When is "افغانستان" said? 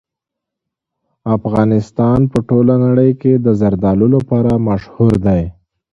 1.37-2.19